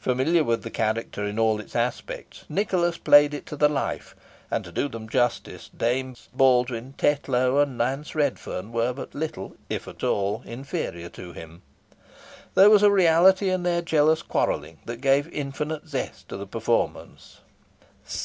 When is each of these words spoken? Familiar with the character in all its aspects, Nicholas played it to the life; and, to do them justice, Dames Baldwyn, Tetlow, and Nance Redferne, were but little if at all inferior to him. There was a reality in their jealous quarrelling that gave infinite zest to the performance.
Familiar 0.00 0.42
with 0.42 0.64
the 0.64 0.72
character 0.72 1.24
in 1.24 1.38
all 1.38 1.60
its 1.60 1.76
aspects, 1.76 2.44
Nicholas 2.48 2.98
played 2.98 3.32
it 3.32 3.46
to 3.46 3.54
the 3.54 3.68
life; 3.68 4.16
and, 4.50 4.64
to 4.64 4.72
do 4.72 4.88
them 4.88 5.08
justice, 5.08 5.68
Dames 5.68 6.28
Baldwyn, 6.36 6.94
Tetlow, 6.98 7.60
and 7.62 7.78
Nance 7.78 8.12
Redferne, 8.16 8.72
were 8.72 8.92
but 8.92 9.14
little 9.14 9.54
if 9.70 9.86
at 9.86 10.02
all 10.02 10.42
inferior 10.44 11.08
to 11.10 11.32
him. 11.32 11.62
There 12.56 12.70
was 12.70 12.82
a 12.82 12.90
reality 12.90 13.50
in 13.50 13.62
their 13.62 13.80
jealous 13.80 14.22
quarrelling 14.22 14.80
that 14.84 15.00
gave 15.00 15.32
infinite 15.32 15.86
zest 15.86 16.28
to 16.30 16.36
the 16.36 16.48
performance. 16.48 17.38